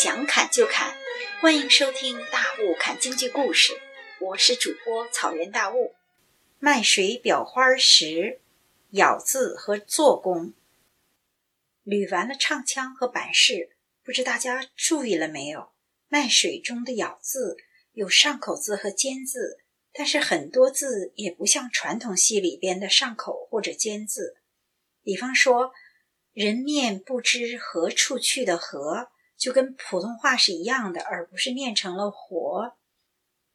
[0.00, 0.96] 想砍就砍，
[1.40, 3.72] 欢迎收听《大雾砍京剧故事》，
[4.20, 5.96] 我是主播草原大雾。
[6.60, 8.38] 卖水裱花时，
[8.90, 10.54] 咬字和做工。
[11.84, 13.70] 捋完了唱腔和板式，
[14.04, 15.72] 不知大家注意了没有？
[16.06, 17.56] 卖水中的咬字
[17.92, 19.58] 有上口字和尖字，
[19.92, 24.36] 但是很多字也不像传统戏里边的上口或者尖字。
[25.02, 25.72] 比方说
[26.32, 29.10] “人面不知何处去”的“何”。
[29.38, 32.76] 就跟普通话是一样的，而不是念成了“活”。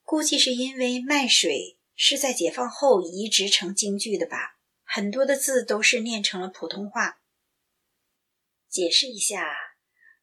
[0.01, 7.19] 估计是因为麦水是在解放后移植成京剧的吧，很多的字都是念成了普通话。
[8.69, 9.53] 解释一下，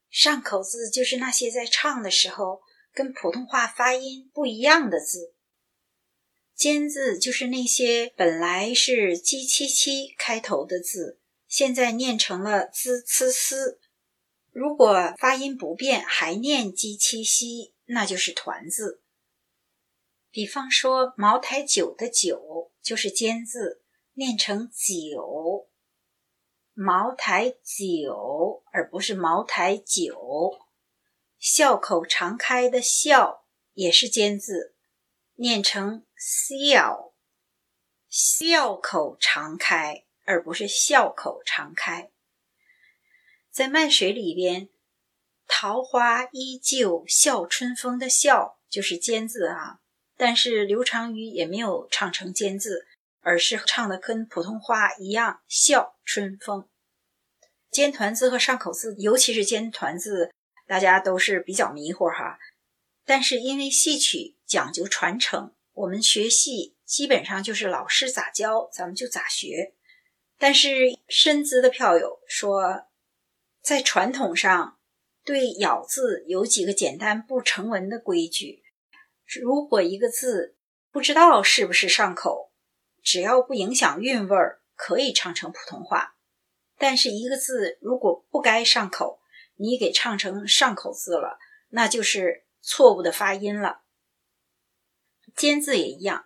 [0.09, 5.35] 上口字就是那些在唱的时候跟普通话发音不一样的字，
[6.55, 13.79] 尖字就是那些本来是“鸡七七”开头的字，现在念成了“滋呲丝”。
[14.53, 19.02] 如果发音不变，还念鸡七西，那就是团字。
[20.30, 23.83] 比方说“茅台酒”的“酒”就是尖字，
[24.15, 25.69] 念成“酒”。
[26.74, 30.59] 茅台酒，而不是茅台酒。
[31.39, 34.74] 笑口常开的“笑”也是尖字，
[35.35, 37.13] 念成“笑”。
[38.09, 42.11] 笑口常开，而不是笑口常开。
[43.51, 44.68] 在麦水里边，
[45.48, 49.80] 桃花依旧笑春风的“笑”就是尖字啊，
[50.16, 52.87] 但是刘长瑜也没有唱成尖字，
[53.21, 56.68] 而是唱的跟普通话一样“笑春风”。
[57.73, 60.30] 尖团字和上口字，尤其是尖团字，
[60.68, 62.38] 大家都是比较迷糊哈。
[63.04, 69.75] 但是因为戏曲讲究传承，我们学戏基本上就是老师咋教，咱们就咋学。
[70.38, 72.87] 但是身资的票友说。
[73.62, 74.78] 在传统上，
[75.25, 78.62] 对咬字有几个简单不成文的规矩。
[79.41, 80.57] 如果一个字
[80.91, 82.53] 不知道是不是上口，
[83.03, 86.17] 只要不影响韵味儿，可以唱成普通话。
[86.79, 89.21] 但是一个字如果不该上口，
[89.57, 93.83] 你给唱成上口字了，那就是错误的发音了。
[95.37, 96.25] 尖字也一样，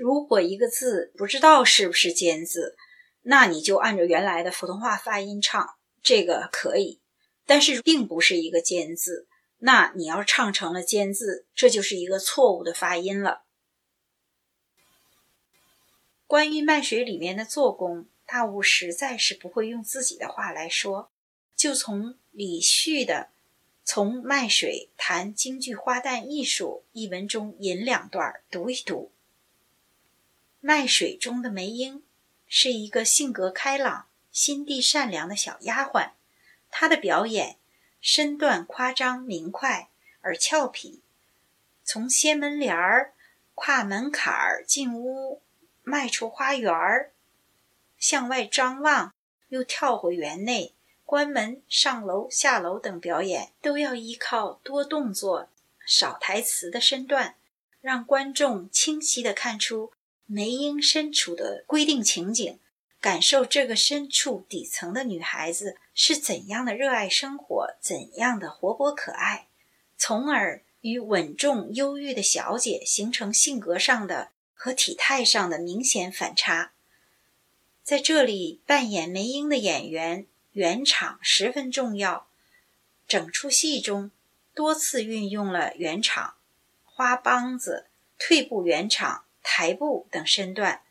[0.00, 2.76] 如果一个字不知道是不是尖字，
[3.20, 5.76] 那你就按照原来的普通话发音唱。
[6.02, 7.00] 这个可以，
[7.46, 9.28] 但是并不是一个尖字。
[9.58, 13.44] 那你要唱成了尖字，这就是一个错误的发音了。
[16.26, 21.12] 关于麦水里面的做工，大雾实在是不会用自己的话来说，
[21.54, 23.14] 就从李旭的
[23.84, 29.12] 《从麦水谈京剧花旦艺术》一文中引两段读一读。
[30.58, 32.02] 麦水中的梅英
[32.48, 34.08] 是一个性格开朗。
[34.32, 36.12] 心地善良的小丫鬟，
[36.70, 37.58] 她的表演
[38.00, 39.90] 身段夸张明快
[40.22, 41.02] 而俏皮。
[41.84, 43.12] 从掀门帘儿、
[43.54, 45.42] 跨门槛儿进屋，
[45.82, 47.12] 迈出花园儿，
[47.98, 49.14] 向外张望，
[49.48, 55.50] 又跳回园内，关门、上楼、下楼等表演，都要依靠多动作、
[55.84, 57.34] 少台词的身段，
[57.80, 59.92] 让观众清晰地看出
[60.24, 62.58] 梅英身处的规定情景。
[63.02, 69.48] 感受这个身处底层的女孩子是怎样的热爱生活，怎样的活泼可爱，
[69.98, 76.70] 从而与稳重忧郁的小姐形成性格上的和体态上的明显反差。
[77.82, 82.28] 在这里扮演梅英的演员圆场十分重要，
[83.08, 84.12] 整出戏中
[84.54, 86.34] 多次运用了圆场、
[86.84, 90.81] 花梆子、退步圆场、台步等身段。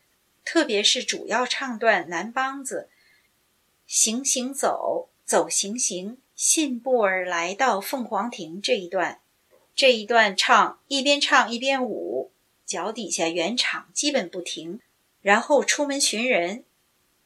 [0.44, 2.88] 特别是主要唱段南梆子，
[3.86, 9.20] 行行走，走行行，信步儿来到凤凰亭这一段，
[9.74, 12.32] 这一段唱一边唱一边舞，
[12.66, 14.80] 脚底下圆场基本不停，
[15.20, 16.64] 然后出门寻人，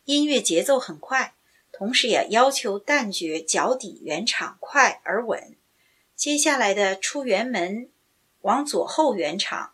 [0.05, 1.35] 音乐节奏很快，
[1.73, 5.57] 同时也要求旦角脚底圆场快而稳。
[6.15, 7.89] 接下来的出辕门，
[8.43, 9.73] 往左后圆场，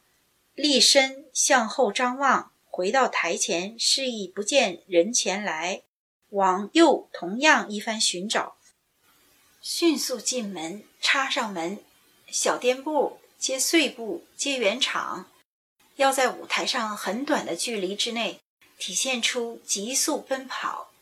[0.55, 2.51] 立身向后张望。
[2.75, 5.83] 回到台前，示意不见人前来，
[6.31, 8.57] 往右同样一番寻找，
[9.61, 11.79] 迅速进门，插上门，
[12.29, 15.31] 小垫步接碎步接圆场，
[15.97, 18.41] 要在舞台上很短的距离之内
[18.79, 20.93] 体现出急速奔跑。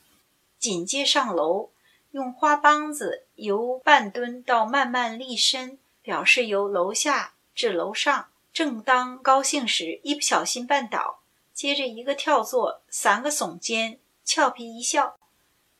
[0.58, 1.70] 紧接上楼，
[2.10, 8.32] 用花梆子由半蹲到慢慢立身，表示由楼下至楼上。
[8.52, 11.19] 正当高兴时，一不小心绊倒。
[11.60, 15.18] 接着一个跳坐，三个耸肩，俏皮一笑，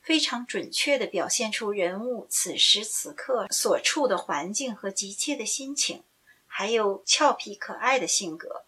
[0.03, 6.05] 非常准确地表现出人物此时此刻所处的环境和急切的心情，
[6.47, 8.67] 还有俏皮可爱的性格。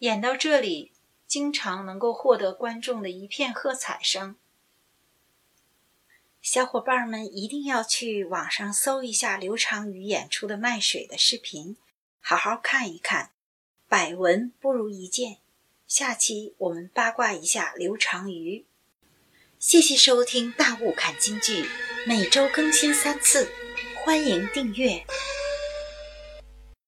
[0.00, 0.92] 演到这里，
[1.26, 4.36] 经常能够获得观众的一片喝彩声。
[6.42, 11.78] 小伙伴们一定要去网上搜一下刘长瑜演出的卖水的视频，
[12.20, 13.30] 好好看一看。
[13.88, 15.38] 百闻不如一见。
[15.88, 18.66] 下期我们八卦一下刘长瑜。
[19.58, 21.62] 谢谢收听《大雾看京剧》，
[22.06, 23.48] 每周更新三次，
[24.04, 25.02] 欢迎订阅。